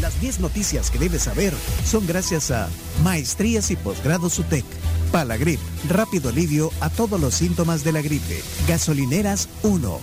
Las 0.00 0.20
10 0.20 0.40
noticias 0.40 0.90
que 0.90 0.98
debes 0.98 1.22
saber 1.22 1.52
son 1.84 2.06
gracias 2.06 2.50
a 2.50 2.68
Maestrías 3.02 3.70
y 3.70 3.76
Posgrados 3.76 4.38
UTEC, 4.38 4.64
Palagrip, 5.12 5.60
rápido 5.88 6.30
alivio 6.30 6.70
a 6.80 6.88
todos 6.88 7.20
los 7.20 7.34
síntomas 7.34 7.84
de 7.84 7.92
la 7.92 8.02
gripe, 8.02 8.42
Gasolineras 8.66 9.48
1. 9.62 10.00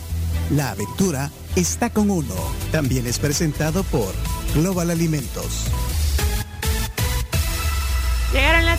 La 0.52 0.72
aventura 0.72 1.32
está 1.56 1.90
con 1.90 2.10
uno. 2.10 2.36
También 2.72 3.08
es 3.08 3.20
presentado 3.20 3.84
por 3.84 4.14
Global 4.56 4.92
Alimentos. 4.92 5.66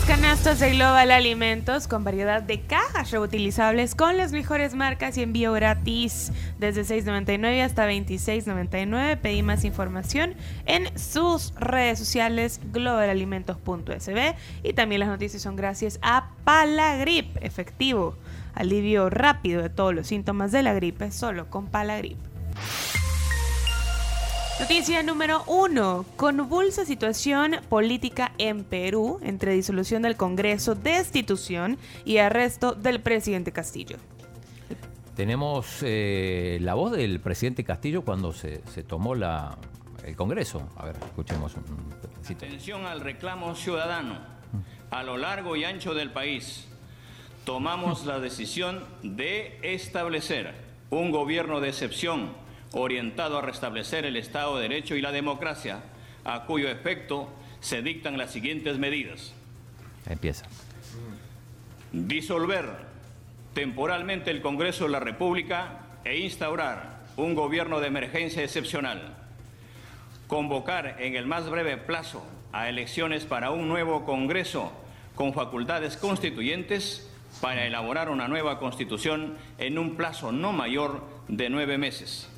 Canastas 0.05 0.59
de 0.59 0.71
Global 0.71 1.11
Alimentos 1.11 1.87
con 1.87 2.03
variedad 2.03 2.41
de 2.41 2.61
cajas 2.61 3.11
reutilizables 3.11 3.95
con 3.95 4.17
las 4.17 4.31
mejores 4.31 4.75
marcas 4.75 5.17
y 5.17 5.21
envío 5.21 5.53
gratis 5.53 6.31
desde 6.57 6.81
6.99 6.81 7.63
hasta 7.63 7.89
26.99. 7.89 9.17
Pedí 9.17 9.43
más 9.43 9.63
información 9.63 10.35
en 10.65 10.97
sus 10.97 11.53
redes 11.55 11.99
sociales 11.99 12.59
globalalimentos.sb 12.71 14.35
y 14.63 14.73
también 14.73 14.99
las 14.99 15.09
noticias 15.09 15.41
son 15.41 15.55
gracias 15.55 15.99
a 16.01 16.31
Palagrip, 16.43 17.37
efectivo, 17.41 18.15
alivio 18.55 19.09
rápido 19.09 19.61
de 19.61 19.69
todos 19.69 19.93
los 19.93 20.07
síntomas 20.07 20.51
de 20.51 20.63
la 20.63 20.73
gripe 20.73 21.11
solo 21.11 21.49
con 21.49 21.67
Palagrip. 21.67 22.17
Noticia 24.59 25.01
número 25.03 25.43
uno. 25.47 26.05
Convulsa 26.17 26.83
situación 26.83 27.55
política 27.69 28.33
en 28.37 28.65
Perú 28.65 29.17
entre 29.23 29.53
disolución 29.53 30.01
del 30.01 30.17
Congreso, 30.17 30.75
destitución 30.75 31.77
y 32.03 32.17
arresto 32.17 32.73
del 32.73 32.99
presidente 32.99 33.53
Castillo. 33.53 33.95
Tenemos 35.15 35.77
eh, 35.81 36.57
la 36.61 36.73
voz 36.73 36.91
del 36.91 37.21
presidente 37.21 37.63
Castillo 37.63 38.03
cuando 38.03 38.33
se, 38.33 38.59
tomó 38.85 39.15
la, 39.15 39.57
el 40.05 40.17
Congreso. 40.17 40.67
A 40.75 40.85
ver, 40.85 40.97
escuchemos 41.05 41.55
un. 41.55 42.35
Atención 42.35 42.85
al 42.85 42.99
reclamo 42.99 43.55
ciudadano. 43.55 44.19
A 44.91 45.03
lo 45.03 45.17
largo 45.17 45.55
y 45.55 45.63
ancho 45.63 45.93
del 45.93 46.11
país, 46.11 46.67
tomamos 47.45 48.05
la 48.05 48.19
decisión 48.19 48.83
de 49.03 49.57
establecer 49.63 50.53
un 50.89 51.11
gobierno 51.11 51.61
de 51.61 51.69
excepción 51.69 52.48
orientado 52.71 53.37
a 53.37 53.41
restablecer 53.41 54.05
el 54.05 54.15
Estado 54.15 54.57
de 54.57 54.63
Derecho 54.63 54.95
y 54.95 55.01
la 55.01 55.11
democracia, 55.11 55.81
a 56.25 56.45
cuyo 56.45 56.69
efecto 56.69 57.29
se 57.59 57.81
dictan 57.81 58.17
las 58.17 58.31
siguientes 58.31 58.77
medidas. 58.77 59.33
Empieza. 60.07 60.45
Disolver 61.91 62.89
temporalmente 63.53 64.31
el 64.31 64.41
Congreso 64.41 64.85
de 64.85 64.91
la 64.91 64.99
República 64.99 65.79
e 66.03 66.19
instaurar 66.19 66.99
un 67.17 67.35
gobierno 67.35 67.79
de 67.79 67.87
emergencia 67.87 68.43
excepcional. 68.43 69.15
Convocar 70.27 70.97
en 70.99 71.15
el 71.15 71.25
más 71.25 71.49
breve 71.49 71.77
plazo 71.77 72.23
a 72.51 72.69
elecciones 72.69 73.25
para 73.25 73.51
un 73.51 73.67
nuevo 73.67 74.05
Congreso 74.05 74.71
con 75.15 75.33
facultades 75.33 75.97
constituyentes 75.97 77.09
para 77.41 77.65
elaborar 77.65 78.09
una 78.09 78.27
nueva 78.27 78.59
constitución 78.59 79.37
en 79.57 79.77
un 79.77 79.95
plazo 79.95 80.31
no 80.31 80.53
mayor 80.53 81.03
de 81.27 81.49
nueve 81.49 81.77
meses. 81.77 82.29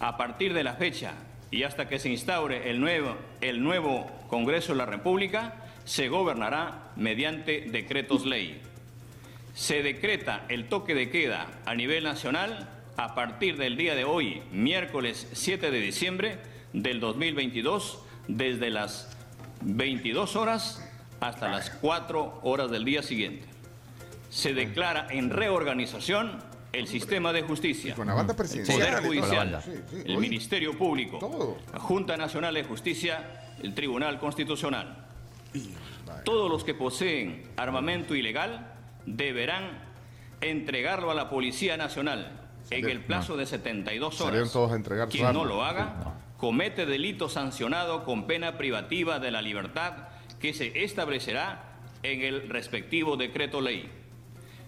A 0.00 0.16
partir 0.16 0.54
de 0.54 0.64
la 0.64 0.74
fecha 0.74 1.12
y 1.50 1.64
hasta 1.64 1.88
que 1.88 1.98
se 1.98 2.08
instaure 2.08 2.70
el 2.70 2.80
nuevo, 2.80 3.16
el 3.42 3.62
nuevo 3.62 4.10
Congreso 4.28 4.72
de 4.72 4.78
la 4.78 4.86
República, 4.86 5.54
se 5.84 6.08
gobernará 6.08 6.90
mediante 6.96 7.62
decretos 7.70 8.24
ley. 8.24 8.62
Se 9.54 9.82
decreta 9.82 10.46
el 10.48 10.68
toque 10.68 10.94
de 10.94 11.10
queda 11.10 11.48
a 11.66 11.74
nivel 11.74 12.04
nacional 12.04 12.68
a 12.96 13.14
partir 13.14 13.58
del 13.58 13.76
día 13.76 13.94
de 13.94 14.04
hoy, 14.04 14.42
miércoles 14.52 15.28
7 15.32 15.70
de 15.70 15.80
diciembre 15.80 16.38
del 16.72 16.98
2022, 16.98 18.02
desde 18.26 18.70
las 18.70 19.16
22 19.60 20.34
horas 20.36 20.90
hasta 21.20 21.48
las 21.48 21.68
4 21.68 22.40
horas 22.42 22.70
del 22.70 22.86
día 22.86 23.02
siguiente. 23.02 23.46
Se 24.30 24.54
declara 24.54 25.08
en 25.10 25.28
reorganización 25.28 26.38
el 26.72 26.86
sistema 26.86 27.32
de 27.32 27.42
justicia, 27.42 27.94
con 27.94 28.06
la 28.06 28.14
banda 28.14 28.34
Poder 28.34 29.02
Judicial, 29.02 29.62
el 30.04 30.18
Ministerio 30.18 30.76
Público, 30.76 31.56
la 31.72 31.80
Junta 31.80 32.16
Nacional 32.16 32.54
de 32.54 32.64
Justicia, 32.64 33.54
el 33.62 33.74
Tribunal 33.74 34.18
Constitucional. 34.18 35.06
Todos 36.24 36.50
los 36.50 36.64
que 36.64 36.74
poseen 36.74 37.42
armamento 37.56 38.14
ilegal 38.14 38.74
deberán 39.06 39.90
entregarlo 40.40 41.10
a 41.10 41.14
la 41.14 41.28
Policía 41.28 41.76
Nacional 41.76 42.40
en 42.70 42.88
el 42.88 43.04
plazo 43.04 43.36
de 43.36 43.46
72 43.46 44.20
horas. 44.20 44.52
Todos 44.52 44.72
a 44.72 44.76
entregar 44.76 45.08
Quien 45.08 45.32
no 45.32 45.44
lo 45.44 45.64
haga 45.64 46.14
comete 46.36 46.86
delito 46.86 47.28
sancionado 47.28 48.04
con 48.04 48.26
pena 48.26 48.56
privativa 48.56 49.18
de 49.18 49.30
la 49.30 49.42
libertad 49.42 50.08
que 50.38 50.54
se 50.54 50.84
establecerá 50.84 51.76
en 52.02 52.22
el 52.22 52.48
respectivo 52.48 53.18
decreto 53.18 53.60
ley. 53.60 53.90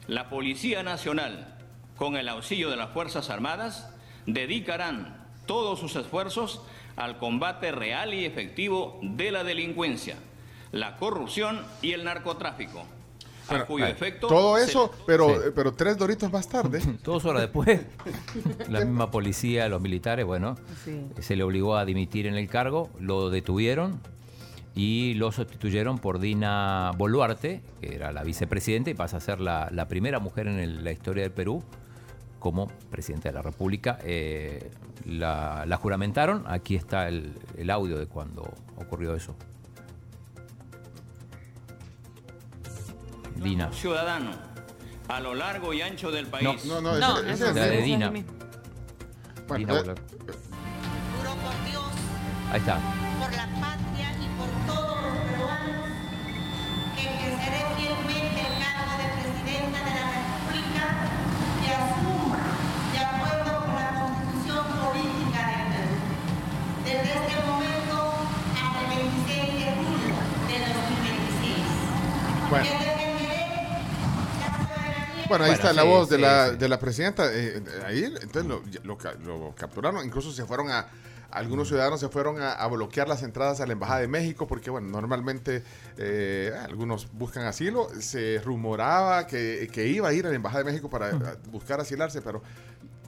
La 0.06 0.28
Policía 0.28 0.82
Nacional 0.82 1.61
con 2.02 2.16
el 2.16 2.28
auxilio 2.28 2.68
de 2.68 2.74
las 2.74 2.90
Fuerzas 2.90 3.30
Armadas, 3.30 3.88
dedicarán 4.26 5.24
todos 5.46 5.78
sus 5.78 5.94
esfuerzos 5.94 6.60
al 6.96 7.16
combate 7.18 7.70
real 7.70 8.12
y 8.12 8.24
efectivo 8.24 8.98
de 9.02 9.30
la 9.30 9.44
delincuencia, 9.44 10.16
la 10.72 10.96
corrupción 10.96 11.64
y 11.80 11.92
el 11.92 12.02
narcotráfico. 12.02 12.82
a 13.48 13.66
cuyo 13.66 13.86
efecto 13.86 14.26
todo 14.26 14.58
eso, 14.58 14.90
pero, 15.06 15.32
pero 15.54 15.74
tres 15.74 15.96
doritos 15.96 16.32
más 16.32 16.48
tarde. 16.48 16.80
Dos 17.04 17.24
horas 17.24 17.42
después, 17.42 17.82
la 18.68 18.80
misma 18.80 19.12
policía, 19.12 19.68
los 19.68 19.80
militares, 19.80 20.26
bueno, 20.26 20.56
se 21.20 21.36
le 21.36 21.44
obligó 21.44 21.76
a 21.76 21.84
dimitir 21.84 22.26
en 22.26 22.34
el 22.34 22.48
cargo, 22.48 22.90
lo 22.98 23.30
detuvieron 23.30 24.00
y 24.74 25.14
lo 25.14 25.30
sustituyeron 25.30 26.00
por 26.00 26.18
Dina 26.18 26.90
Boluarte, 26.96 27.62
que 27.80 27.94
era 27.94 28.10
la 28.10 28.24
vicepresidenta 28.24 28.90
y 28.90 28.94
pasa 28.94 29.18
a 29.18 29.20
ser 29.20 29.40
la, 29.40 29.86
primera 29.88 30.18
mujer 30.18 30.48
en 30.48 30.82
la 30.82 30.90
historia 30.90 31.22
del 31.22 31.30
Perú 31.30 31.62
como 32.42 32.66
presidente 32.90 33.28
de 33.28 33.34
la 33.34 33.40
República. 33.40 34.00
Eh, 34.02 34.72
la, 35.06 35.78
juramentaron. 35.80 36.42
Aquí 36.48 36.74
está 36.74 37.06
el, 37.06 37.70
audio 37.70 37.96
de 37.96 38.08
cuando 38.08 38.42
ocurrió 38.76 39.14
eso. 39.14 39.36
Dina. 43.36 43.72
Ciudadano, 43.72 44.32
a 45.06 45.20
lo 45.20 45.36
largo 45.36 45.72
y 45.72 45.82
ancho 45.82 46.10
del 46.10 46.26
país. 46.26 46.64
No, 46.64 46.80
no, 46.80 46.98
no, 46.98 47.18
es, 47.20 47.38
la 47.38 47.52
de 47.52 47.82
Dina. 47.82 48.10
Dina 48.10 49.74
eh, 49.78 49.94
Ahí 52.50 52.58
está. 52.58 53.01
Bueno. 75.38 75.44
ahí 75.46 75.52
está 75.52 75.72
la 75.72 75.84
voz 75.84 76.08
de, 76.08 76.18
la, 76.18 76.50
de 76.50 76.68
la 76.68 76.78
presidenta. 76.78 77.24
Eh, 77.32 77.62
ahí, 77.86 78.04
entonces 78.04 78.44
lo, 78.44 78.62
lo, 78.84 79.54
capturaron. 79.54 80.04
Incluso 80.04 80.32
se 80.32 80.44
fueron 80.44 80.70
a. 80.70 80.86
Algunos 81.30 81.68
ciudadanos 81.68 81.98
se 81.98 82.10
fueron 82.10 82.42
a, 82.42 82.66
bloquear 82.66 83.08
las 83.08 83.22
entradas 83.22 83.62
a 83.62 83.66
la 83.66 83.72
Embajada 83.72 84.00
de 84.00 84.08
México 84.08 84.46
porque, 84.46 84.68
bueno, 84.68 84.88
normalmente 84.88 85.62
eh, 85.96 86.52
algunos 86.62 87.10
buscan 87.10 87.46
asilo. 87.46 87.88
Se 87.98 88.38
rumoraba 88.44 89.26
que, 89.26 89.66
que, 89.72 89.86
iba 89.86 90.08
a 90.08 90.12
ir 90.12 90.26
a 90.26 90.28
la 90.28 90.36
Embajada 90.36 90.62
de 90.62 90.70
México 90.70 90.90
para 90.90 91.38
buscar 91.50 91.80
asilarse, 91.80 92.20
pero 92.20 92.42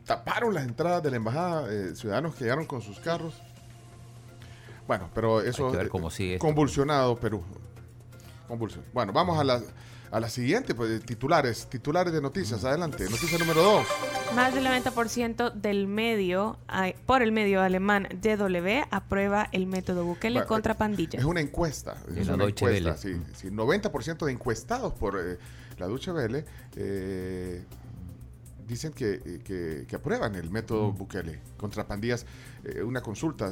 taparon 0.07 0.55
las 0.55 0.65
entradas 0.65 1.03
de 1.03 1.11
la 1.11 1.17
Embajada. 1.17 1.71
Eh, 1.71 1.95
ciudadanos 1.95 2.35
que 2.35 2.45
llegaron 2.45 2.65
con 2.65 2.81
sus 2.81 2.99
carros. 2.99 3.35
Bueno, 4.87 5.11
pero 5.15 5.43
eso. 5.43 5.73
convulsionado 6.39 7.17
Perú. 7.17 7.43
Bueno, 8.93 9.13
vamos 9.13 9.39
a 9.39 9.45
la, 9.45 9.63
a 10.15 10.21
la 10.21 10.29
siguiente, 10.29 10.77
pues, 10.77 11.05
titulares, 11.05 11.67
titulares 11.67 12.13
de 12.13 12.21
noticias. 12.21 12.65
Adelante, 12.65 13.03
noticia 13.11 13.37
número 13.37 13.61
2. 13.65 13.87
Más 14.37 14.55
del 14.55 14.65
90% 14.65 15.53
del 15.53 15.89
medio, 15.89 16.57
por 17.05 17.21
el 17.23 17.33
medio 17.33 17.61
alemán 17.61 18.07
DW, 18.23 18.85
aprueba 18.93 19.49
el 19.51 19.67
método 19.67 20.05
Bukele 20.05 20.45
contra 20.45 20.75
pandillas. 20.75 21.21
Es 21.21 21.25
una 21.25 21.41
encuesta. 21.41 21.97
Es 22.17 22.29
una 22.29 22.45
encuesta, 22.45 22.97
sí, 22.97 23.17
90% 23.43 24.25
de 24.25 24.31
encuestados 24.31 24.93
por 24.95 25.19
eh, 25.19 25.37
la 25.79 25.89
Deutsche 25.89 26.13
Welle 26.13 26.45
eh, 26.77 27.65
dicen 28.69 28.93
que, 28.93 29.41
que, 29.45 29.97
aprueban 29.97 30.37
el 30.37 30.49
método 30.49 30.93
Bukele 30.93 31.41
contra 31.57 31.89
pandillas. 31.89 32.25
Eh, 32.63 32.85
una 32.85 33.03
consulta 33.03 33.51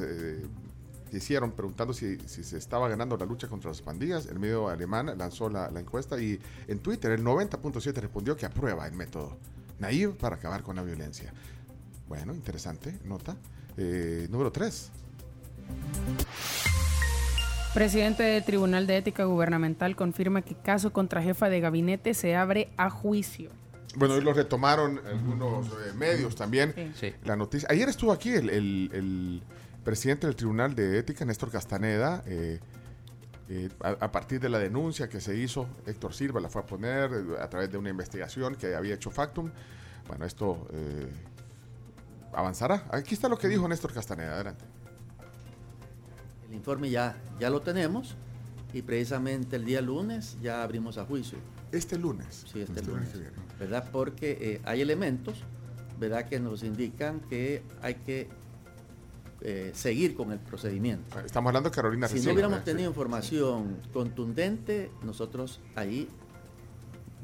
hicieron 1.13 1.53
preguntando 1.53 1.93
si, 1.93 2.19
se 2.19 2.57
estaba 2.57 2.89
ganando 2.89 3.17
la 3.17 3.27
lucha 3.27 3.49
contra 3.49 3.71
las 3.71 3.83
pandillas. 3.83 4.27
El 4.27 4.39
medio 4.39 4.69
alemán 4.69 5.13
lanzó 5.17 5.49
la, 5.49 5.69
encuesta 5.77 6.21
y 6.21 6.41
en 6.69 6.79
Twitter 6.79 7.13
el 7.13 7.25
90.7 7.25 7.95
respondió 7.95 8.37
que 8.37 8.47
aprueba 8.47 8.87
el 8.87 8.95
método 8.95 9.37
naive 9.79 10.13
para 10.13 10.37
acabar 10.37 10.63
con 10.63 10.77
la 10.77 10.83
violencia. 10.83 11.33
Bueno, 12.09 12.35
interesante, 12.35 12.99
nota. 13.05 13.37
Eh, 13.77 14.27
número 14.31 14.53
3. 14.53 14.91
Presidente 17.75 18.23
del 18.23 18.45
Tribunal 18.45 18.87
de 18.87 18.99
Ética 18.99 19.25
Gubernamental 19.25 19.97
confirma 19.97 20.43
que 20.43 20.55
caso 20.55 20.93
contra 20.93 21.23
jefa 21.23 21.49
de 21.49 21.61
gabinete 21.61 22.13
se 22.13 22.37
abre 22.37 22.69
a 22.77 22.91
juicio. 22.91 23.51
Bueno, 23.97 24.15
hoy 24.15 24.23
lo 24.23 24.33
retomaron 24.33 25.01
algunos 25.07 25.67
eh, 25.67 25.93
medios 25.97 26.35
también. 26.35 26.75
La 27.25 27.37
noticia. 27.37 27.69
Ayer 27.71 27.89
estuvo 27.89 28.13
aquí 28.13 28.31
el, 28.31 29.43
presidente 29.85 30.27
del 30.27 30.37
Tribunal 30.37 30.75
de 30.75 30.99
Ética, 30.99 31.25
Néstor 31.25 31.51
Castaneda. 31.51 32.23
Eh, 32.27 32.61
eh, 33.49 33.69
a, 33.81 34.11
partir 34.11 34.41
de 34.41 34.49
la 34.49 34.59
denuncia 34.59 35.09
que 35.09 35.21
se 35.21 35.37
hizo, 35.37 35.67
Héctor 35.87 36.15
Silva 36.15 36.41
la 36.41 36.49
fue 36.49 36.63
a 36.63 36.67
poner 36.67 37.11
a 37.41 37.51
través 37.51 37.71
de 37.71 37.77
una 37.77 37.91
investigación 37.91 38.55
que 38.55 38.75
había 38.75 38.95
hecho 38.95 39.11
Factum. 39.11 39.51
Bueno, 40.07 40.25
esto 40.25 40.67
avanzará. 42.33 42.87
Aquí 42.91 43.15
está 43.15 43.29
lo 43.29 43.39
que 43.39 43.49
dijo 43.49 43.69
Néstor 43.69 43.93
Castaneda. 43.93 44.35
Adelante. 44.35 44.65
El 46.49 46.55
informe 46.55 46.91
ya, 46.91 47.17
ya 47.39 47.51
lo 47.51 47.61
tenemos 47.61 48.17
y 48.73 48.83
precisamente 48.83 49.57
el 49.57 49.65
día 49.65 49.81
lunes 49.81 50.37
ya 50.43 50.63
abrimos 50.63 50.99
a 50.99 51.05
juicio. 51.05 51.39
Este 51.73 51.99
lunes. 51.99 52.45
Sí, 52.53 52.61
este, 52.61 52.81
este 52.81 52.91
lunes. 52.91 53.09
¿Verdad? 53.59 53.89
Porque 53.91 54.39
eh, 54.41 54.61
hay 54.65 54.81
elementos, 54.81 55.45
¿verdad? 55.99 56.29
Que 56.29 56.41
nos 56.41 56.63
indican 56.63 57.21
que 57.21 57.63
hay 57.81 57.97
que 57.97 58.29
eh, 59.45 59.71
seguir 59.75 60.15
con 60.15 60.33
el 60.33 60.39
procedimiento. 60.39 61.21
Estamos 61.21 61.51
hablando 61.51 61.71
de 61.71 61.75
Carolina 61.75 62.09
Si 62.09 62.21
no 62.21 62.33
hubiéramos 62.33 62.65
tenido 62.65 62.89
información 62.89 63.79
contundente, 63.93 64.91
nosotros 65.03 65.61
ahí 65.75 66.09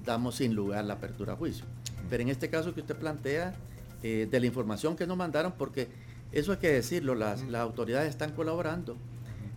damos 0.04 0.36
sin 0.36 0.54
lugar 0.54 0.84
la 0.84 0.94
apertura 0.94 1.34
a 1.34 1.36
juicio. 1.36 1.64
Pero 2.10 2.22
en 2.22 2.28
este 2.28 2.48
caso 2.48 2.74
que 2.74 2.80
usted 2.80 2.96
plantea, 2.96 3.54
eh, 4.02 4.28
de 4.30 4.40
la 4.40 4.46
información 4.46 4.96
que 4.96 5.06
nos 5.06 5.16
mandaron, 5.16 5.52
porque 5.58 5.88
eso 6.32 6.52
hay 6.52 6.58
que 6.58 6.70
decirlo, 6.70 7.14
las, 7.14 7.42
las 7.42 7.62
autoridades 7.62 8.08
están 8.08 8.32
colaborando 8.32 8.96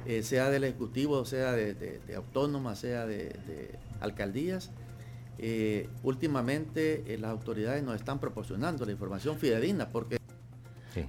eh, 0.08 0.24
sea 0.24 0.50
del 0.50 0.64
Ejecutivo, 0.64 1.26
sea 1.26 1.52
de, 1.52 1.76
de, 1.76 2.16
autónomas, 2.16 2.80
sea 2.80 3.06
de, 3.06 3.78
alcaldías. 4.00 4.72
Eh, 5.38 5.90
últimamente 6.04 7.18
las 7.20 7.32
autoridades 7.32 7.84
nos 7.84 7.96
están 7.96 8.20
proporcionando 8.20 8.86
la 8.86 8.92
información 8.92 9.38
fidedigna 9.38 9.90
porque... 9.90 10.18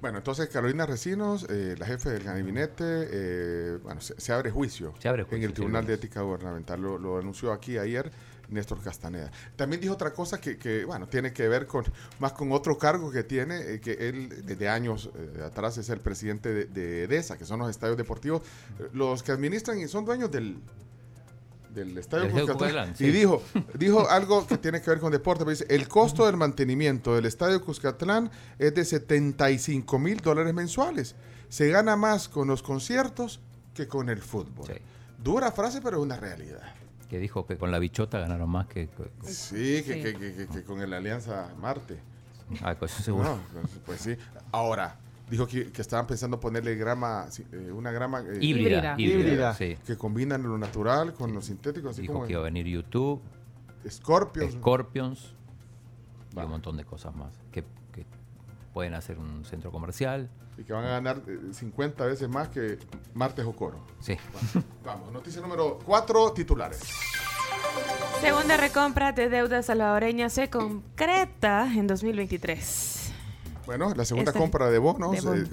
Bueno, 0.00 0.18
entonces 0.18 0.48
Carolina 0.48 0.86
Recinos, 0.86 1.46
la 1.48 1.86
jefe 1.86 2.10
del 2.10 2.24
gabinete, 2.24 3.78
bueno, 3.82 4.00
se, 4.00 4.32
abre 4.32 4.50
juicio 4.50 4.94
en 5.02 5.42
el 5.42 5.52
Tribunal 5.52 5.86
de 5.86 5.94
Ética 5.94 6.22
Gubernamental. 6.22 6.80
Lo, 6.80 6.98
lo 6.98 7.18
anunció 7.18 7.52
aquí 7.52 7.78
ayer 7.78 8.10
Néstor 8.52 8.80
Castaneda. 8.80 9.30
También 9.56 9.80
dijo 9.80 9.94
otra 9.94 10.12
cosa 10.12 10.40
que, 10.40 10.84
bueno, 10.84 11.08
tiene 11.08 11.32
que 11.32 11.48
ver 11.48 11.66
con 11.66 11.84
más 12.18 12.32
con 12.32 12.52
otro 12.52 12.78
cargo 12.78 13.10
que 13.10 13.24
tiene, 13.24 13.74
eh, 13.74 13.80
que 13.80 13.92
él 13.92 14.44
desde 14.44 14.68
años 14.68 15.10
eh, 15.14 15.42
atrás 15.44 15.78
es 15.78 15.88
el 15.88 16.00
presidente 16.00 16.66
de, 16.66 17.04
EDESA, 17.04 17.38
que 17.38 17.44
son 17.44 17.60
los 17.60 17.70
estadios 17.70 17.96
deportivos, 17.96 18.42
eh, 18.78 18.88
los 18.92 19.22
que 19.22 19.32
administran 19.32 19.78
y 19.78 19.88
son 19.88 20.04
dueños 20.04 20.30
del 20.30 20.58
del 21.74 21.96
estadio 21.98 22.30
Cuscatlán. 22.30 22.94
Y 22.98 23.10
dijo, 23.10 23.42
dijo 23.74 24.08
algo 24.08 24.46
que 24.46 24.58
tiene 24.58 24.80
que 24.80 24.90
ver 24.90 25.00
con 25.00 25.12
deporte. 25.12 25.44
Dice, 25.44 25.66
el 25.68 25.88
costo 25.88 26.26
del 26.26 26.36
mantenimiento 26.36 27.14
del 27.14 27.26
estadio 27.26 27.60
Cuscatlán 27.64 28.30
es 28.58 28.74
de 28.74 28.84
75 28.84 29.98
mil 29.98 30.18
dólares 30.18 30.54
mensuales. 30.54 31.14
Se 31.48 31.68
gana 31.68 31.96
más 31.96 32.28
con 32.28 32.48
los 32.48 32.62
conciertos 32.62 33.40
que 33.74 33.88
con 33.88 34.08
el 34.08 34.20
fútbol. 34.22 34.68
Dura 35.22 35.52
frase, 35.52 35.80
pero 35.80 35.98
es 35.98 36.02
una 36.02 36.16
realidad 36.16 36.62
que 37.12 37.18
dijo 37.18 37.44
que 37.44 37.58
con 37.58 37.70
la 37.70 37.78
bichota 37.78 38.18
ganaron 38.20 38.48
más 38.48 38.68
que... 38.68 38.88
sí, 39.26 39.82
que, 39.82 40.64
con 40.66 40.80
el 40.80 40.94
Alianza 40.94 41.50
Marte. 41.60 41.98
Ah, 42.62 42.74
pues 42.74 42.90
seguro. 42.90 43.38
Pues, 43.52 43.66
pues, 43.84 44.00
sí. 44.00 44.16
Ahora, 44.50 44.96
dijo 45.30 45.46
que, 45.46 45.70
estaban 45.76 46.06
pensando 46.06 46.38
ponerle 46.38 46.74
grama, 46.74 47.26
eh, 47.52 47.72
una 47.72 47.90
grama 47.90 48.20
eh, 48.20 48.38
híbrida, 48.40 48.94
híbrida, 48.98 49.56
que 49.56 49.96
combinan 49.96 50.42
lo 50.42 50.58
natural 50.58 51.14
con 51.14 51.32
lo 51.32 51.40
sintético. 51.40 51.88
Así 51.88 52.02
dijo 52.02 52.26
que 52.26 52.32
iba 52.32 52.40
a 52.40 52.44
venir 52.44 52.66
YouTube, 52.66 53.20
Scorpions, 53.88 54.54
Scorpions 54.54 55.34
y 56.34 56.38
un 56.38 56.50
montón 56.50 56.76
de 56.76 56.84
cosas 56.84 57.14
más. 57.14 57.32
Que, 57.50 57.64
pueden 58.72 58.94
hacer 58.94 59.18
un 59.18 59.44
centro 59.44 59.70
comercial. 59.70 60.30
Y 60.56 60.64
que 60.64 60.72
van 60.72 60.86
a 60.86 60.92
ganar 60.92 61.20
50 61.50 62.04
eh, 62.04 62.08
veces 62.08 62.26
más 62.26 62.48
que 62.48 62.78
Martes 63.12 63.44
o 63.44 63.52
Coro. 63.52 63.84
Sí. 64.00 64.16
vamos, 64.82 65.12
noticia 65.12 65.42
número 65.42 65.78
4, 65.84 66.32
titulares. 66.32 66.80
Segunda 68.22 68.56
recompra 68.56 69.12
de 69.12 69.28
deuda 69.28 69.62
salvadoreña 69.62 70.30
se 70.30 70.48
concreta 70.48 71.70
en 71.74 71.86
2023. 71.86 72.91
Bueno, 73.66 73.92
la 73.94 74.04
segunda 74.04 74.32
compra 74.32 74.70
de 74.70 74.78
bonos, 74.78 75.24
eh, 75.24 75.44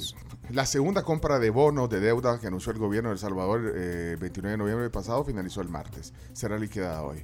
la 0.52 0.66
segunda 0.66 1.04
compra 1.04 1.38
de 1.40 1.50
bonos 1.50 1.90
de 1.90 2.00
deuda 2.00 2.40
que 2.40 2.48
anunció 2.48 2.72
el 2.72 2.80
gobierno 2.80 3.10
de 3.10 3.14
El 3.14 3.20
Salvador 3.20 3.62
el 3.62 4.14
eh, 4.14 4.16
29 4.20 4.52
de 4.52 4.58
noviembre 4.58 4.90
pasado 4.90 5.24
finalizó 5.24 5.62
el 5.62 5.70
martes. 5.70 6.14
Será 6.34 6.58
liquidada 6.58 7.04
hoy. 7.04 7.24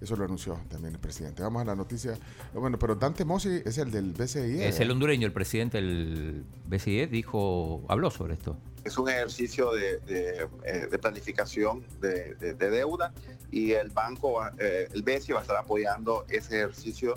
Eso 0.00 0.16
lo 0.16 0.24
anunció 0.24 0.58
también 0.68 0.94
el 0.94 0.98
presidente. 0.98 1.44
Vamos 1.44 1.62
a 1.62 1.64
la 1.64 1.76
noticia. 1.76 2.18
Bueno, 2.52 2.76
pero 2.76 2.96
Dante 2.96 3.24
Mossi 3.24 3.62
es 3.64 3.78
el 3.78 3.92
del 3.92 4.12
BCIE. 4.12 4.66
Es 4.66 4.80
el 4.80 4.90
hondureño, 4.90 5.28
el 5.28 5.32
presidente 5.32 5.76
del 5.76 6.44
BCIE, 6.66 7.06
dijo, 7.06 7.84
habló 7.88 8.10
sobre 8.10 8.34
esto. 8.34 8.56
Es 8.82 8.98
un 8.98 9.08
ejercicio 9.08 9.70
de, 9.70 10.00
eh, 10.08 10.98
planificación 11.00 11.84
de, 12.00 12.34
deuda 12.54 13.12
y 13.52 13.72
el 13.72 13.90
banco, 13.90 14.44
eh, 14.58 14.88
el 14.92 15.02
BCE 15.02 15.34
va 15.34 15.38
a 15.38 15.42
estar 15.42 15.56
apoyando 15.56 16.24
ese 16.28 16.56
ejercicio 16.56 17.14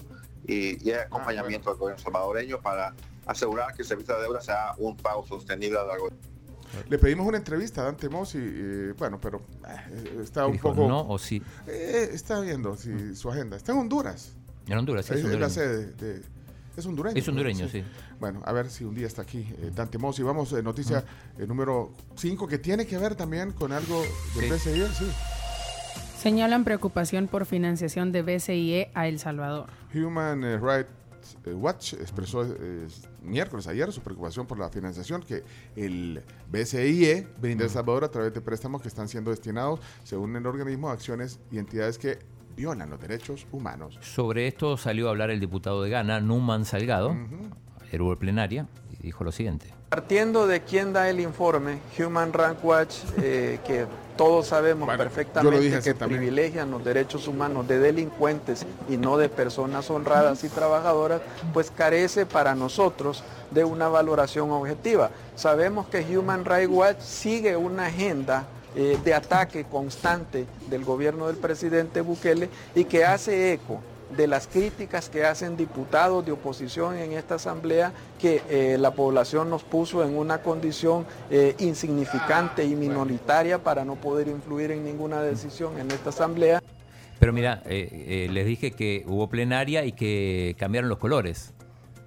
y, 0.47 0.89
el 0.89 0.99
ah, 0.99 1.03
acompañamiento 1.03 1.69
del 1.69 1.79
gobierno 1.79 2.03
salvadoreño 2.03 2.61
para 2.61 2.93
asegurar 3.25 3.73
que 3.73 3.81
el 3.81 3.87
servicio 3.87 4.15
de 4.15 4.23
deuda 4.23 4.41
sea 4.41 4.73
un 4.77 4.95
pago 4.95 5.25
sostenible 5.25 5.79
a 5.79 5.83
largo 5.83 6.09
le 6.89 6.97
pedimos 6.97 7.27
una 7.27 7.37
entrevista 7.37 7.81
a 7.81 7.85
Dante 7.85 8.09
Mossi, 8.09 8.39
eh, 8.41 8.93
bueno, 8.97 9.19
pero 9.19 9.41
eh, 9.67 10.19
está 10.21 10.45
un 10.45 10.57
poco... 10.57 10.87
¿No 10.87 11.07
o 11.07 11.17
sí? 11.17 11.41
Eh, 11.67 12.09
está 12.11 12.39
viendo 12.39 12.75
su 12.75 13.29
agenda. 13.29 13.57
Está 13.57 13.71
en 13.71 13.79
Honduras. 13.79 14.33
En 14.67 14.77
Honduras, 14.77 15.05
sí. 15.05 15.13
Es, 15.13 15.23
la 15.23 15.49
sede 15.49 15.93
de, 15.93 16.21
es 16.75 16.85
hondureño. 16.85 17.17
Es 17.17 17.27
hondureño, 17.27 17.69
sí. 17.69 17.83
Bueno, 18.19 18.41
a 18.45 18.51
ver 18.51 18.69
si 18.69 18.83
un 18.83 18.95
día 18.95 19.07
está 19.07 19.21
aquí 19.21 19.47
Dante 19.73 19.97
Mossi. 19.97 20.23
Vamos, 20.23 20.51
noticia 20.63 21.03
número 21.37 21.93
5, 22.15 22.47
que 22.47 22.57
tiene 22.57 22.85
que 22.85 22.97
ver 22.97 23.15
también 23.15 23.51
con 23.51 23.71
algo 23.71 24.03
del 24.35 24.51
BCIE, 24.51 24.87
sí. 24.87 25.11
Señalan 26.25 26.63
preocupación 26.63 27.27
por 27.27 27.45
financiación 27.45 28.11
de 28.11 28.23
BCIE 28.23 28.89
a 28.95 29.07
El 29.07 29.19
Salvador. 29.19 29.67
Human 29.93 30.41
Rights 30.59 30.89
Watch 31.53 31.93
expresó 31.93 32.43
miércoles 33.21 33.67
ayer 33.67 33.91
su 33.91 34.01
preocupación 34.01 34.47
por 34.47 34.57
la 34.57 34.69
financiación 34.69 35.21
que 35.21 35.43
el 35.75 36.23
BCIE 36.51 37.27
brinda 37.39 37.65
a 37.65 37.67
El 37.67 37.71
Salvador 37.71 38.05
a 38.05 38.09
través 38.09 38.33
de 38.33 38.41
préstamos 38.41 38.81
que 38.81 38.87
están 38.87 39.07
siendo 39.07 39.29
destinados, 39.29 39.79
según 40.03 40.35
el 40.35 40.47
organismo, 40.47 40.89
a 40.89 40.93
acciones 40.93 41.39
y 41.51 41.59
entidades 41.59 41.99
que 41.99 42.17
violan 42.55 42.89
los 42.89 42.99
derechos 42.99 43.45
humanos. 43.51 43.99
Sobre 44.01 44.47
esto 44.47 44.77
salió 44.77 45.09
a 45.09 45.11
hablar 45.11 45.29
el 45.29 45.39
diputado 45.39 45.83
de 45.83 45.91
Ghana, 45.91 46.21
Numan 46.21 46.65
Salgado, 46.65 47.11
uh 47.11 47.64
plenaria, 48.19 48.67
y 48.91 49.03
dijo 49.03 49.23
lo 49.23 49.31
siguiente. 49.31 49.73
Partiendo 49.89 50.47
de 50.47 50.61
quién 50.61 50.93
da 50.93 51.09
el 51.09 51.19
informe, 51.19 51.79
Human 51.97 52.33
Rights 52.33 52.63
Watch, 52.63 52.95
eh, 53.21 53.59
que 53.65 53.85
todos 54.17 54.47
sabemos 54.47 54.89
perfectamente 54.97 55.81
que 55.81 55.93
privilegian 55.93 56.71
los 56.71 56.83
derechos 56.83 57.27
humanos 57.27 57.67
de 57.67 57.79
delincuentes 57.79 58.65
y 58.89 58.97
no 58.97 59.17
de 59.17 59.29
personas 59.29 59.89
honradas 59.89 60.43
y 60.43 60.49
trabajadoras, 60.49 61.21
pues 61.53 61.71
carece 61.71 62.25
para 62.25 62.55
nosotros 62.55 63.23
de 63.51 63.63
una 63.63 63.87
valoración 63.87 64.51
objetiva. 64.51 65.11
Sabemos 65.35 65.87
que 65.87 66.17
Human 66.17 66.45
Rights 66.45 66.71
Watch 66.71 66.99
sigue 66.99 67.55
una 67.55 67.87
agenda 67.87 68.47
eh, 68.75 68.97
de 69.03 69.13
ataque 69.13 69.63
constante 69.63 70.45
del 70.69 70.83
gobierno 70.83 71.27
del 71.27 71.37
presidente 71.37 72.01
Bukele 72.01 72.49
y 72.73 72.83
que 72.85 73.05
hace 73.05 73.53
eco 73.53 73.79
de 74.15 74.27
las 74.27 74.47
críticas 74.47 75.09
que 75.09 75.25
hacen 75.25 75.57
diputados 75.57 76.25
de 76.25 76.31
oposición 76.31 76.97
en 76.97 77.13
esta 77.13 77.35
asamblea 77.35 77.91
que 78.19 78.41
eh, 78.49 78.77
la 78.79 78.91
población 78.91 79.49
nos 79.49 79.63
puso 79.63 80.03
en 80.03 80.17
una 80.17 80.41
condición 80.41 81.05
eh, 81.29 81.55
insignificante 81.59 82.65
y 82.65 82.75
minoritaria 82.75 83.63
para 83.63 83.83
no 83.85 83.95
poder 83.95 84.27
influir 84.27 84.71
en 84.71 84.83
ninguna 84.83 85.21
decisión 85.21 85.79
en 85.79 85.91
esta 85.91 86.09
asamblea. 86.09 86.61
Pero 87.19 87.33
mira, 87.33 87.61
eh, 87.65 88.27
les 88.31 88.45
dije 88.45 88.71
que 88.71 89.03
hubo 89.07 89.29
plenaria 89.29 89.85
y 89.85 89.93
que 89.93 90.55
cambiaron 90.59 90.89
los 90.89 90.99
colores. 90.99 91.53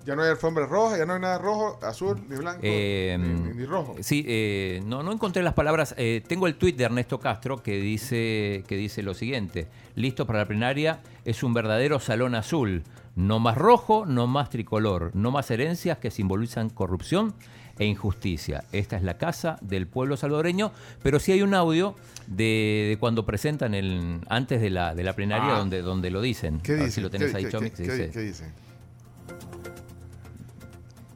Ya 0.05 0.17
no 0.17 0.23
hay 0.23 0.31
alfombra 0.31 0.67
roja, 0.67 0.97
ya 0.97 1.05
no 1.05 1.15
hay 1.15 1.21
nada 1.21 1.39
rojo, 1.39 1.79
azul, 1.83 2.19
ni 2.29 2.37
blanco, 2.37 2.63
ni, 2.63 3.65
rojo. 3.67 3.97
Sí, 4.01 4.81
no, 4.85 5.03
no 5.03 5.13
encontré 5.13 5.43
las 5.43 5.55
palabras. 5.55 5.95
tengo 6.27 6.47
el 6.47 6.55
tuit 6.55 6.77
de 6.77 6.85
Ernesto 6.85 7.21
Castro 7.21 7.63
que 7.63 7.79
dice, 7.79 8.65
que 8.67 8.77
dice 8.77 9.03
lo 9.03 9.15
siguiente. 9.15 9.69
Listo 9.95 10.27
para 10.27 10.41
la 10.41 10.47
plenaria 10.47 11.01
es 11.25 11.43
un 11.43 11.53
verdadero 11.53 12.01
salón 12.01 12.35
azul. 12.35 12.85
No 13.17 13.41
más 13.41 13.59
rojo, 13.59 14.07
no 14.07 14.29
más 14.29 14.49
tricolor, 14.49 15.11
no 15.15 15.33
más 15.33 15.51
herencias 15.51 15.99
que 15.99 16.11
simbolizan 16.11 16.71
corrupción 16.71 17.35
e 17.79 17.85
injusticia. 17.87 18.65
Esta 18.73 18.97
es 18.97 19.03
la 19.03 19.19
casa 19.19 19.59
del 19.61 19.87
pueblo 19.87 20.17
salvadoreño, 20.17 20.73
pero 21.03 21.19
sí 21.19 21.33
hay 21.33 21.43
un 21.43 21.55
audio 21.55 21.97
de, 22.27 22.97
cuando 23.01 23.25
presentan 23.25 23.75
el 23.75 24.21
antes 24.29 24.61
de 24.61 24.71
la, 24.71 24.95
de 24.95 25.03
la 25.03 25.15
plenaria 25.15 25.55
ah. 25.55 25.59
donde, 25.59 25.83
donde 25.83 26.11
lo 26.11 26.21
dicen. 26.21 26.61
¿Qué 26.61 26.75
dice? 26.75 26.91
si 26.93 27.01
lo 27.01 27.11
tenés 27.11 27.35
ahí, 27.35 27.47
¿Qué, 27.47 28.21
dice? 28.21 28.53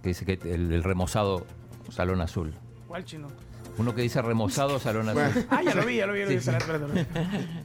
Que 0.02 0.08
dice 0.10 0.24
que 0.24 0.32
el, 0.52 0.82
remozado 0.82 1.46
Salón 1.90 2.20
Azul. 2.20 2.52
¿Cuál 2.88 3.04
chino? 3.04 3.28
Uno 3.78 3.94
que 3.94 4.02
dice 4.02 4.20
remozado 4.20 4.78
Salón 4.78 5.08
Azul. 5.08 5.46
Ah, 5.48 5.62
ya 5.62 5.74
lo 5.74 5.86
vi, 5.86 5.96
ya 5.96 6.06
lo 6.06 6.12
vi. 6.12 6.26
Sí, 6.38 6.50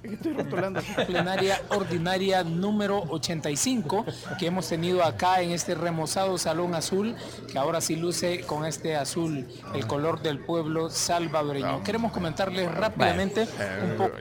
Estoy 0.04 0.34
rotulando. 0.34 0.80
Plenaria 1.06 1.62
ordinaria 1.70 2.44
número 2.44 3.04
85 3.10 4.06
que 4.40 4.48
hemos 4.48 4.70
tenido 4.70 5.04
acá 5.04 5.42
en 5.42 5.52
este 5.52 5.76
remozado 5.76 6.38
Salón 6.38 6.76
Azul, 6.76 7.16
que 7.52 7.58
ahora 7.58 7.82
sí 7.82 7.98
luce 7.98 8.42
con 8.42 8.66
este 8.66 8.96
azul, 8.96 9.48
el 9.74 9.88
color 9.88 10.22
del 10.22 10.40
pueblo 10.40 10.90
salvadoreño. 10.90 11.84
Queremos 11.84 12.14
comentarles 12.14 12.74
rápidamente 12.74 13.48
un 13.84 13.98
poco. 13.98 14.16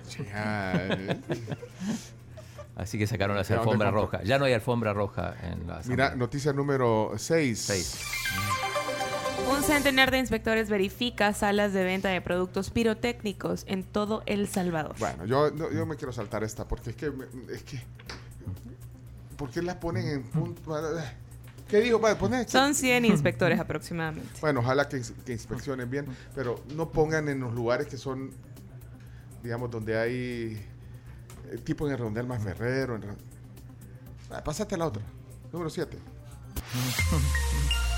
Así 2.77 2.99
que 2.99 3.07
sacaron 3.07 3.37
las 3.37 3.51
alfombras 3.51 3.93
rojas. 3.93 4.23
Ya 4.25 4.39
no 4.39 4.45
hay 4.45 4.53
alfombra 4.53 4.93
roja 4.93 5.35
en 5.43 5.67
la 5.67 5.81
Mira, 5.87 6.15
noticia 6.15 6.53
número 6.53 7.13
6. 7.17 8.01
Un 9.51 9.63
centenar 9.63 10.11
de 10.11 10.19
inspectores 10.19 10.69
verifica 10.69 11.33
salas 11.33 11.73
de 11.73 11.85
venta 11.85 12.11
de 12.11 12.21
productos 12.21 12.71
pirotécnicos 12.71 13.65
en 13.67 13.83
todo 13.83 14.23
El 14.27 14.47
Salvador. 14.47 14.95
Bueno, 14.99 15.25
yo, 15.25 15.57
yo 15.71 15.87
me 15.87 15.97
quiero 15.97 16.13
saltar 16.13 16.45
esta 16.45 16.69
porque 16.69 16.91
es 16.91 16.97
que, 16.97 17.13
es 17.51 17.63
que 17.63 17.83
¿por 19.39 19.51
qué 19.51 19.63
la 19.63 19.81
ponen 19.81 20.07
en 20.09 20.23
punto? 20.25 20.77
¿Qué 21.69 21.81
dijo? 21.81 21.99
poner. 22.19 22.49
Son 22.49 22.75
100 22.75 23.07
inspectores 23.07 23.59
aproximadamente. 23.59 24.29
Bueno, 24.41 24.61
ojalá 24.61 24.87
que, 24.87 25.01
que, 25.25 25.33
inspeccionen 25.33 25.91
bien, 25.91 26.07
pero 26.35 26.63
no 26.75 26.91
pongan 26.91 27.29
en 27.31 27.41
los 27.41 27.55
lugares 27.55 27.87
que 27.87 27.97
son, 27.97 28.31
digamos, 29.43 29.71
donde 29.71 29.99
hay 29.99 30.63
eh, 31.51 31.59
tipo 31.59 31.87
en 31.87 31.93
el 31.93 31.99
Rondel 31.99 32.27
más 32.27 32.43
Ferrero. 32.43 32.99
Ah, 34.31 34.43
pásate 34.43 34.77
la 34.77 34.87
otra. 34.87 35.03
Número 35.53 35.71
7. 35.71 35.97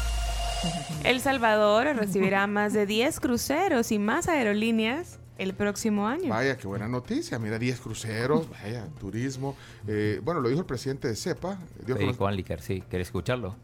El 1.05 1.21
Salvador 1.21 1.87
recibirá 1.97 2.47
más 2.47 2.73
de 2.73 2.87
10 2.87 3.21
cruceros 3.21 3.93
y 3.93 3.99
más 3.99 4.29
aerolíneas 4.29 5.19
el 5.39 5.55
próximo 5.55 6.09
año. 6.09 6.31
Vaya, 6.31 6.57
qué 6.57 6.67
buena 6.67 6.89
noticia. 6.89 7.39
Mira, 7.39 7.59
10 7.59 7.81
cruceros, 7.81 8.51
vaya, 8.51 8.87
turismo. 8.99 9.57
Eh, 9.87 10.21
bueno, 10.25 10.41
lo 10.41 10.49
dijo 10.49 10.61
el 10.61 10.67
presidente 10.67 11.09
de 11.09 11.15
CEPA. 11.15 11.59
Federico 11.87 12.27
Anliker, 12.27 12.61
sí. 12.61 12.83
¿Quieres 12.89 13.09
escucharlo? 13.09 13.55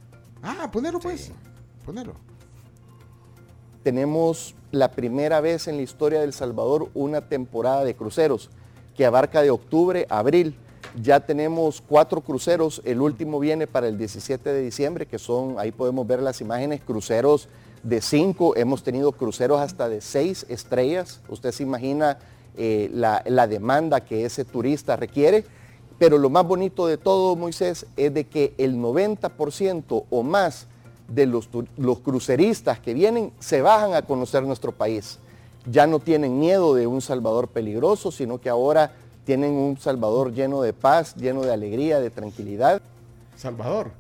Ah, 0.43 0.71
ponelo 0.71 1.01
pues. 1.01 1.33
Ponelo. 1.85 2.15
Tenemos 3.83 4.55
la 4.71 4.93
primera 4.93 5.41
vez 5.41 5.69
en 5.69 5.77
la 5.77 5.83
historia 5.83 6.21
del 6.21 6.33
Salvador 6.33 6.91
una 6.95 7.29
temporada 7.29 7.85
de 7.85 7.95
cruceros 7.95 8.51
que 8.95 9.07
abarca 9.07 9.43
de 9.43 9.51
octubre 9.51 10.07
a 10.09 10.19
abril. 10.19 10.55
Ya 11.03 11.21
tenemos 11.21 11.83
cuatro 11.87 12.21
cruceros, 12.21 12.81
el 12.85 13.01
último 13.01 13.41
viene 13.41 13.67
para 13.67 13.89
el 13.89 13.99
17 13.99 14.53
de 14.53 14.63
diciembre, 14.63 15.07
que 15.07 15.19
son, 15.19 15.59
ahí 15.59 15.73
podemos 15.73 16.07
ver 16.07 16.23
las 16.23 16.41
imágenes, 16.41 16.81
cruceros 16.81 17.49
de 17.83 18.01
cinco, 18.01 18.57
hemos 18.57 18.83
tenido 18.83 19.13
cruceros 19.13 19.61
hasta 19.61 19.89
de 19.89 20.01
seis 20.01 20.47
estrellas. 20.49 21.21
Usted 21.29 21.53
se 21.53 21.65
imagina 21.65 22.19
eh, 22.57 22.89
la, 22.93 23.47
demanda 23.47 24.01
que 24.01 24.25
ese 24.25 24.45
turista 24.45 24.97
requiere. 24.97 25.45
Pero 25.99 26.19
lo 26.19 26.31
más 26.31 26.47
bonito 26.47 26.87
de 26.87 26.97
todo, 26.97 27.37
Moisés, 27.37 27.87
es 27.97 28.13
de 28.15 28.25
que 28.25 28.55
el 28.59 28.77
90% 28.77 30.05
o 30.09 30.23
más 30.23 30.67
de 31.09 31.27
los, 31.27 31.49
los 31.77 32.01
cruceristas 32.01 32.81
que 32.81 32.95
vienen 32.95 33.33
se 33.39 33.63
bajan 33.63 33.95
a 33.95 34.03
conocer 34.03 34.43
nuestro 34.43 34.73
país 34.73 35.19
ya 35.67 35.87
no 35.87 35.99
tienen 35.99 36.39
miedo 36.39 36.75
de 36.75 36.87
un 36.87 37.01
Salvador 37.01 37.49
peligroso, 37.49 38.11
sino 38.11 38.41
que 38.41 38.49
ahora 38.49 38.93
tienen 39.25 39.53
un 39.53 39.79
Salvador 39.79 40.33
lleno 40.33 40.63
de 40.63 40.73
paz, 40.73 41.15
lleno 41.17 41.43
de 41.43 41.53
alegría, 41.53 42.01
de 42.01 42.11
tranquilidad. 42.11 42.83
Salvador. 43.37 43.91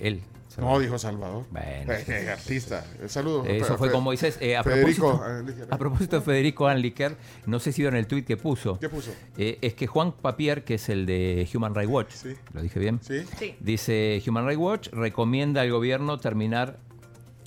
Él. 0.00 0.22
No, 0.58 0.78
dijo 0.78 0.98
Salvador. 0.98 1.44
Bueno. 1.50 1.92
Eh, 1.92 2.28
artista. 2.30 2.84
Saludos. 3.08 3.46
Eso 3.48 3.76
fue 3.76 3.90
con 3.90 4.04
Moisés. 4.04 4.38
Eh, 4.40 4.56
a, 4.56 4.62
Federico, 4.62 5.20
propósito, 5.20 5.66
a 5.74 5.78
propósito 5.78 6.16
de 6.16 6.22
Federico 6.22 6.68
Anliker, 6.68 7.16
no 7.46 7.58
sé 7.58 7.72
si 7.72 7.82
vieron 7.82 7.98
el 7.98 8.06
tuit 8.06 8.26
que 8.26 8.36
puso. 8.36 8.78
¿Qué 8.78 8.88
puso? 8.88 9.10
Eh, 9.36 9.58
es 9.62 9.74
que 9.74 9.86
Juan 9.86 10.12
Papier, 10.12 10.64
que 10.64 10.74
es 10.74 10.88
el 10.88 11.06
de 11.06 11.48
Human 11.54 11.74
Rights 11.74 11.90
Watch, 11.90 12.10
sí. 12.12 12.34
¿lo 12.52 12.62
dije 12.62 12.78
bien? 12.78 13.00
Sí. 13.02 13.24
sí. 13.38 13.56
Dice, 13.60 14.22
Human 14.28 14.46
Rights 14.46 14.60
Watch 14.60 14.88
recomienda 14.92 15.62
al 15.62 15.70
gobierno 15.70 16.18
terminar, 16.18 16.78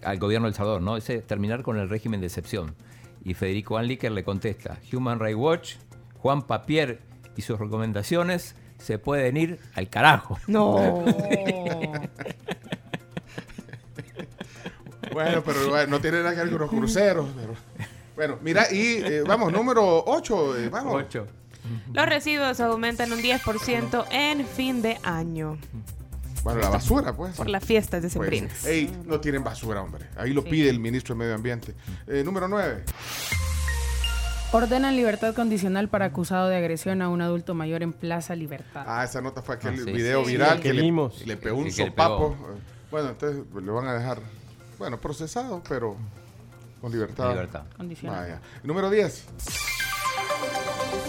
al 0.04 0.20
gobierno 0.20 0.48
del 0.48 0.56
Salvador, 0.56 0.82
¿no? 0.82 0.98
Ese, 0.98 1.20
terminar 1.20 1.64
con 1.64 1.78
el 1.78 1.90
régimen 1.90 2.20
de 2.20 2.28
excepción. 2.28 2.76
Y 3.28 3.34
Federico 3.34 3.78
Anliker 3.78 4.10
le 4.14 4.24
contesta, 4.24 4.80
Human 4.94 5.20
Rights 5.20 5.38
Watch, 5.38 5.76
Juan 6.20 6.48
Papier 6.48 7.02
y 7.36 7.42
sus 7.42 7.60
recomendaciones 7.60 8.56
se 8.78 9.00
pueden 9.00 9.36
ir 9.36 9.60
al 9.76 9.90
carajo. 9.90 10.40
No. 10.48 10.76
bueno, 15.12 15.44
pero 15.46 15.88
no 15.88 16.00
tiene 16.00 16.20
nada 16.20 16.36
que 16.36 16.38
ver 16.40 16.50
con 16.52 16.60
los 16.60 16.70
cruceros. 16.70 17.28
bueno, 18.16 18.38
mira, 18.42 18.72
y 18.72 19.02
eh, 19.04 19.24
vamos, 19.28 19.52
número 19.52 20.06
8, 20.06 20.60
eh, 20.60 20.70
vamos. 20.70 20.94
8. 20.96 21.28
Los 21.92 22.06
residuos 22.06 22.62
aumentan 22.62 23.12
un 23.12 23.20
10% 23.20 24.06
en 24.10 24.48
fin 24.48 24.82
de 24.82 25.00
año. 25.04 25.58
Bueno, 26.48 26.62
la 26.62 26.70
basura, 26.70 27.14
pues. 27.14 27.36
Por 27.36 27.50
las 27.50 27.62
fiestas 27.62 28.02
de 28.02 28.10
Pues, 28.10 28.66
ey, 28.66 28.90
no 29.06 29.20
tienen 29.20 29.44
basura, 29.44 29.82
hombre. 29.82 30.06
Ahí 30.16 30.32
lo 30.32 30.46
pide 30.46 30.70
el 30.70 30.80
ministro 30.80 31.14
de 31.14 31.20
Medio 31.20 31.36
Ambiente. 31.36 31.74
Eh, 32.08 32.24
número 32.24 32.48
9. 32.48 32.86
Ordenan 34.54 34.96
libertad 34.96 35.36
condicional 35.36 35.90
para 35.90 36.06
acusado 36.06 36.48
de 36.48 36.56
agresión 36.56 37.02
a 37.02 37.10
un 37.10 37.22
adulto 37.22 37.54
mayor 37.54 37.84
en 37.84 37.92
Plaza 37.92 38.34
Libertad. 38.34 38.86
Ah, 38.88 39.04
esa 39.04 39.20
nota 39.20 39.42
fue 39.42 39.56
aquel 39.56 39.74
ah, 39.78 39.92
video 39.92 40.24
viral 40.24 40.62
que, 40.62 40.72
le, 40.72 40.90
le, 41.26 41.36
pegó 41.36 41.58
un 41.58 41.70
sopapo. 41.70 42.38
Bueno, 42.90 43.10
entonces 43.10 43.44
le 43.54 43.70
van 43.70 43.88
a 43.88 43.94
dejar, 43.96 44.20
bueno, 44.80 45.02
procesado, 45.02 45.62
pero 45.68 45.98
con 46.80 46.94
libertad. 46.94 47.32
Libertad. 47.32 47.64
Condicional. 47.76 48.40
Número 48.64 48.90
10. 48.90 49.26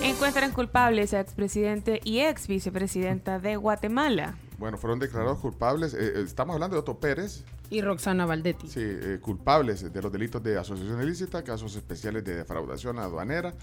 Encuentran 0.02 0.50
culpables 0.50 1.14
a 1.14 1.20
expresidente 1.20 2.00
y 2.02 2.18
ex 2.18 2.48
vicepresidenta 2.48 3.38
de 3.38 3.54
Guatemala. 3.54 4.34
Bueno, 4.58 4.76
fueron 4.76 4.98
declarados 4.98 5.38
culpables. 5.38 5.94
Eh, 5.94 5.98
eh, 6.16 6.22
estamos 6.26 6.54
hablando 6.54 6.74
de 6.74 6.80
Otto 6.80 6.98
Pérez. 6.98 7.44
Y 7.70 7.80
Roxana 7.80 8.26
Valdetti. 8.26 8.68
Sí, 8.68 8.80
eh, 8.82 9.18
culpables 9.22 9.92
de 9.92 10.02
los 10.02 10.12
delitos 10.12 10.42
de 10.42 10.58
asociación 10.58 11.00
ilícita, 11.02 11.42
casos 11.44 11.76
especiales 11.76 12.24
de 12.24 12.34
defraudación 12.34 12.98
aduanera, 12.98 13.54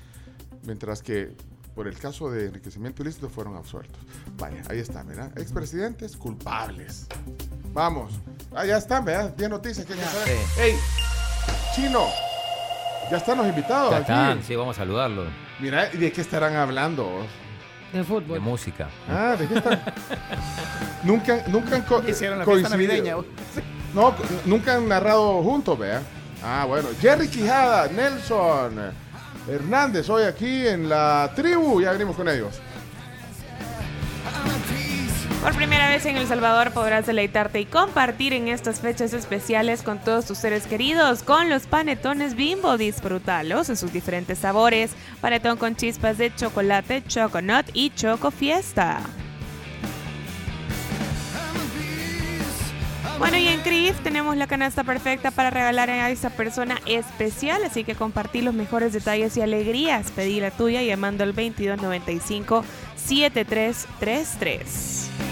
mientras 0.63 1.01
que 1.01 1.35
por 1.75 1.87
el 1.87 1.97
caso 1.97 2.31
de 2.31 2.45
enriquecimiento 2.45 3.03
ilícito 3.03 3.29
fueron 3.29 3.57
absueltos. 3.57 4.01
Vaya, 4.37 4.63
ahí 4.69 4.79
están, 4.79 5.07
¿verdad? 5.07 5.37
Expresidentes 5.37 6.15
culpables. 6.15 7.07
Vamos. 7.73 8.13
Ah, 8.53 8.65
ya 8.65 8.77
están, 8.77 9.03
¿verdad? 9.03 9.35
Bien 9.37 9.49
noticias. 9.49 9.85
¿Quién 9.85 9.99
¡Ey! 10.57 10.75
¡Chino! 11.75 12.07
Ya 13.11 13.17
están 13.17 13.37
los 13.37 13.47
invitados. 13.47 13.91
Ya 13.91 13.99
están, 13.99 14.43
sí, 14.43 14.55
vamos 14.55 14.77
a 14.77 14.79
saludarlos. 14.81 15.27
Mira, 15.59 15.89
¿de 15.89 16.11
qué 16.11 16.21
estarán 16.21 16.55
hablando? 16.55 17.27
De 17.93 18.03
fútbol. 18.03 18.33
De 18.33 18.39
música. 18.39 18.87
Ah, 19.09 19.35
¿de 19.37 19.47
qué 19.47 19.55
están? 19.55 19.81
nunca, 21.03 21.43
nunca 21.47 21.75
han 21.75 22.09
Hicieron 22.09 22.39
la 22.39 22.45
fiesta 22.45 22.69
navideña. 22.69 23.15
No, 23.93 24.13
nunca 24.45 24.75
han 24.75 24.87
narrado 24.87 25.41
juntos, 25.41 25.77
vea. 25.79 26.01
Ah, 26.43 26.65
bueno. 26.67 26.89
Jerry 27.01 27.27
Quijada, 27.27 27.87
Nelson, 27.87 28.91
Hernández, 29.47 30.09
hoy 30.09 30.23
aquí 30.23 30.67
en 30.67 30.89
la 30.89 31.31
tribu. 31.35 31.81
Ya 31.81 31.91
venimos 31.91 32.15
con 32.15 32.27
ellos. 32.27 32.59
Por 35.45 35.53
primera 35.53 35.89
vez 35.89 36.03
en 36.07 36.17
El 36.17 36.25
Salvador 36.25 36.71
podrás 36.71 37.05
deleitarte 37.05 37.59
y 37.59 37.65
compartir 37.65 38.33
en 38.33 38.47
estas 38.47 38.79
fechas 38.79 39.13
especiales 39.13 39.83
con 39.83 39.99
todos 39.99 40.25
tus 40.25 40.39
seres 40.39 40.65
queridos 40.65 41.21
con 41.21 41.51
los 41.51 41.67
panetones 41.67 42.33
Bimbo. 42.33 42.79
Disfrútalos 42.79 43.69
en 43.69 43.77
sus 43.77 43.93
diferentes 43.93 44.39
sabores. 44.39 44.95
Panetón 45.21 45.57
con 45.57 45.75
chispas 45.75 46.17
de 46.17 46.33
chocolate, 46.33 47.03
choconut 47.07 47.67
y 47.73 47.91
choco 47.91 48.31
fiesta. 48.31 49.01
Bueno, 53.19 53.37
y 53.37 53.47
en 53.47 53.61
CRIF 53.61 54.01
tenemos 54.01 54.35
la 54.37 54.47
canasta 54.47 54.83
perfecta 54.83 55.29
para 55.29 55.51
regalar 55.51 55.91
a 55.91 56.09
esa 56.09 56.31
persona 56.31 56.79
especial, 56.87 57.63
así 57.63 57.83
que 57.83 57.93
compartí 57.93 58.41
los 58.41 58.55
mejores 58.55 58.93
detalles 58.93 59.37
y 59.37 59.41
alegrías. 59.41 60.09
Pedí 60.09 60.39
la 60.39 60.49
tuya 60.49 60.81
llamando 60.81 61.23
al 61.23 61.35
2295 61.35 62.65
7333. 62.95 65.05
It's 65.05 65.24